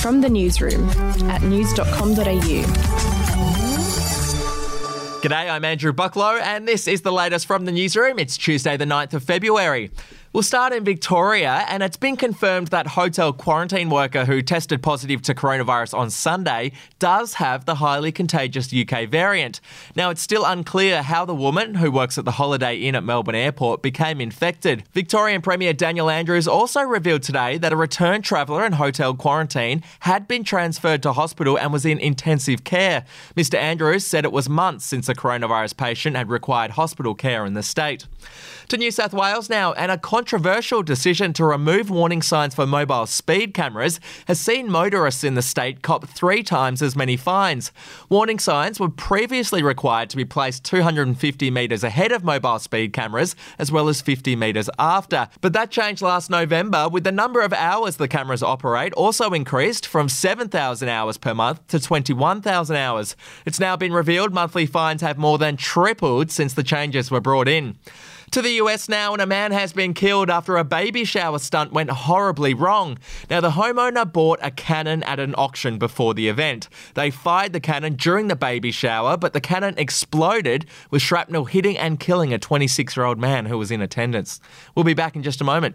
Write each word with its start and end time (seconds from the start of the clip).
From 0.00 0.20
the 0.20 0.28
newsroom 0.30 0.88
at 1.30 1.42
news.com.au. 1.42 2.20
G'day, 5.22 5.50
I'm 5.50 5.64
Andrew 5.66 5.92
Bucklow, 5.92 6.40
and 6.40 6.66
this 6.66 6.88
is 6.88 7.02
the 7.02 7.12
latest 7.12 7.46
from 7.46 7.66
the 7.66 7.72
newsroom. 7.72 8.18
It's 8.18 8.38
Tuesday, 8.38 8.78
the 8.78 8.86
9th 8.86 9.12
of 9.12 9.22
February. 9.22 9.90
We'll 10.32 10.44
start 10.44 10.72
in 10.72 10.84
Victoria, 10.84 11.64
and 11.66 11.82
it's 11.82 11.96
been 11.96 12.16
confirmed 12.16 12.68
that 12.68 12.86
hotel 12.86 13.32
quarantine 13.32 13.90
worker 13.90 14.26
who 14.26 14.42
tested 14.42 14.80
positive 14.80 15.22
to 15.22 15.34
coronavirus 15.34 15.92
on 15.92 16.08
Sunday 16.08 16.70
does 17.00 17.34
have 17.34 17.64
the 17.64 17.74
highly 17.74 18.12
contagious 18.12 18.72
UK 18.72 19.08
variant. 19.08 19.60
Now, 19.96 20.10
it's 20.10 20.22
still 20.22 20.44
unclear 20.44 21.02
how 21.02 21.24
the 21.24 21.34
woman 21.34 21.74
who 21.74 21.90
works 21.90 22.16
at 22.16 22.24
the 22.24 22.30
Holiday 22.30 22.76
Inn 22.76 22.94
at 22.94 23.02
Melbourne 23.02 23.34
Airport 23.34 23.82
became 23.82 24.20
infected. 24.20 24.84
Victorian 24.92 25.42
Premier 25.42 25.72
Daniel 25.72 26.08
Andrews 26.08 26.46
also 26.46 26.82
revealed 26.82 27.24
today 27.24 27.58
that 27.58 27.72
a 27.72 27.76
return 27.76 28.22
traveller 28.22 28.64
in 28.64 28.74
hotel 28.74 29.14
quarantine 29.14 29.82
had 29.98 30.28
been 30.28 30.44
transferred 30.44 31.02
to 31.02 31.12
hospital 31.12 31.58
and 31.58 31.72
was 31.72 31.84
in 31.84 31.98
intensive 31.98 32.62
care. 32.62 33.04
Mr. 33.36 33.56
Andrews 33.56 34.06
said 34.06 34.24
it 34.24 34.30
was 34.30 34.48
months 34.48 34.86
since 34.86 35.08
a 35.08 35.14
coronavirus 35.14 35.76
patient 35.76 36.16
had 36.16 36.30
required 36.30 36.70
hospital 36.70 37.16
care 37.16 37.44
in 37.44 37.54
the 37.54 37.64
state. 37.64 38.06
To 38.68 38.76
New 38.76 38.92
South 38.92 39.12
Wales 39.12 39.50
now, 39.50 39.72
and 39.72 39.90
a 39.90 39.98
controversial 40.20 40.82
decision 40.82 41.32
to 41.32 41.42
remove 41.46 41.88
warning 41.88 42.20
signs 42.20 42.54
for 42.54 42.66
mobile 42.66 43.06
speed 43.06 43.54
cameras 43.54 43.98
has 44.26 44.38
seen 44.38 44.70
motorists 44.70 45.24
in 45.24 45.32
the 45.32 45.40
state 45.40 45.80
cop 45.80 46.06
three 46.06 46.42
times 46.42 46.82
as 46.82 46.94
many 46.94 47.16
fines. 47.16 47.72
Warning 48.10 48.38
signs 48.38 48.78
were 48.78 48.90
previously 48.90 49.62
required 49.62 50.10
to 50.10 50.18
be 50.18 50.26
placed 50.26 50.62
250 50.64 51.50
metres 51.50 51.82
ahead 51.82 52.12
of 52.12 52.22
mobile 52.22 52.58
speed 52.58 52.92
cameras, 52.92 53.34
as 53.58 53.72
well 53.72 53.88
as 53.88 54.02
50 54.02 54.36
metres 54.36 54.68
after. 54.78 55.26
But 55.40 55.54
that 55.54 55.70
changed 55.70 56.02
last 56.02 56.28
November, 56.28 56.86
with 56.86 57.04
the 57.04 57.12
number 57.12 57.40
of 57.40 57.54
hours 57.54 57.96
the 57.96 58.06
cameras 58.06 58.42
operate 58.42 58.92
also 58.92 59.30
increased 59.30 59.86
from 59.86 60.10
7,000 60.10 60.86
hours 60.86 61.16
per 61.16 61.32
month 61.32 61.66
to 61.68 61.80
21,000 61.80 62.76
hours. 62.76 63.16
It's 63.46 63.58
now 63.58 63.74
been 63.74 63.94
revealed 63.94 64.34
monthly 64.34 64.66
fines 64.66 65.00
have 65.00 65.16
more 65.16 65.38
than 65.38 65.56
tripled 65.56 66.30
since 66.30 66.52
the 66.52 66.62
changes 66.62 67.10
were 67.10 67.22
brought 67.22 67.48
in. 67.48 67.78
To 68.32 68.42
the 68.42 68.52
US 68.62 68.88
now, 68.88 69.12
and 69.12 69.20
a 69.20 69.26
man 69.26 69.50
has 69.50 69.72
been 69.72 69.92
killed 69.92 70.30
after 70.30 70.56
a 70.56 70.62
baby 70.62 71.04
shower 71.04 71.40
stunt 71.40 71.72
went 71.72 71.90
horribly 71.90 72.54
wrong. 72.54 72.96
Now, 73.28 73.40
the 73.40 73.50
homeowner 73.50 74.10
bought 74.10 74.38
a 74.40 74.52
cannon 74.52 75.02
at 75.02 75.18
an 75.18 75.34
auction 75.34 75.78
before 75.78 76.14
the 76.14 76.28
event. 76.28 76.68
They 76.94 77.10
fired 77.10 77.52
the 77.52 77.58
cannon 77.58 77.94
during 77.94 78.28
the 78.28 78.36
baby 78.36 78.70
shower, 78.70 79.16
but 79.16 79.32
the 79.32 79.40
cannon 79.40 79.74
exploded, 79.76 80.66
with 80.92 81.02
shrapnel 81.02 81.46
hitting 81.46 81.76
and 81.76 81.98
killing 81.98 82.32
a 82.32 82.38
26 82.38 82.96
year 82.96 83.04
old 83.04 83.18
man 83.18 83.46
who 83.46 83.58
was 83.58 83.72
in 83.72 83.82
attendance. 83.82 84.38
We'll 84.76 84.84
be 84.84 84.94
back 84.94 85.16
in 85.16 85.24
just 85.24 85.40
a 85.40 85.44
moment. 85.44 85.74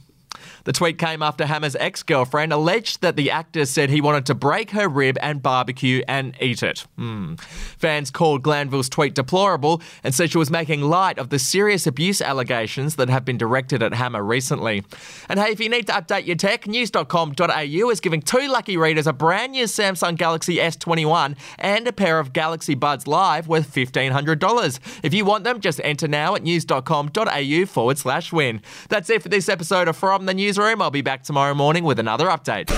The 0.65 0.73
tweet 0.73 0.99
came 0.99 1.23
after 1.23 1.47
Hammer's 1.47 1.77
ex 1.77 2.03
girlfriend 2.03 2.53
alleged 2.53 3.01
that 3.03 3.17
the 3.17 3.31
actor 3.31 3.65
said 3.65 3.91
he 3.91 4.01
wanted 4.01 4.27
to 4.27 4.35
break 4.35 4.71
her 4.71 4.89
rib 4.89 5.17
and 5.21 5.43
barbecue 5.43 6.03
and 6.09 6.35
eat 6.41 6.63
it. 6.63 6.87
Hmm. 6.97 7.35
Fans 7.35 8.11
called 8.11 8.43
Glanville's 8.43 8.89
tweet 8.89 9.15
deplorable 9.15 9.81
and 10.05 10.15
said 10.15 10.31
she 10.31 10.39
was 10.39 10.51
making 10.51 10.83
light 10.83 11.19
of 11.19 11.31
the 11.31 11.39
serious 11.39 11.87
abuse 11.87 12.21
allegations 12.21 12.97
that 12.97 13.09
have 13.09 13.25
been 13.25 13.39
directed 13.39 13.83
at 13.83 13.95
Hammer 13.95 14.23
recently. 14.23 14.85
And 15.29 15.39
hey, 15.39 15.53
if 15.53 15.61
you 15.61 15.69
need 15.69 15.87
to 15.87 15.93
update 15.93 16.27
your 16.27 16.37
tech, 16.37 16.67
news.com.au 16.67 17.91
is 17.91 18.01
giving 18.01 18.23
two 18.23 18.49
lucky 18.49 18.77
readers 18.77 19.07
a 19.07 19.13
brand 19.13 19.53
new 19.53 19.65
Samsung 19.65 20.17
Galaxy 20.17 20.57
S21 20.57 21.37
and 21.59 21.87
a 21.87 21.93
pair 21.93 22.19
of 22.19 22.33
Galaxy 22.33 22.75
Buds 22.75 23.07
Live 23.07 23.49
worth 23.49 23.75
$1,500. 23.75 25.01
If 25.03 25.15
you 25.15 25.25
want 25.25 25.45
them, 25.45 25.61
just 25.61 25.81
enter 25.85 26.09
now 26.09 26.35
at 26.35 26.43
news.com.au 26.43 27.67
forward 27.67 27.99
slash 27.99 28.33
win. 28.33 28.61
That's 28.89 29.11
it 29.11 29.23
for 29.23 29.29
this 29.29 29.49
episode 29.49 29.89
of 29.89 29.97
From 29.97 30.27
the 30.27 30.35
Newsroom. 30.41 30.83
I'll 30.83 30.91
be 30.91 31.03
back 31.03 31.23
tomorrow 31.23 31.55
morning 31.55 31.85
with 31.85 31.99
another 31.99 32.27
update. 32.27 32.71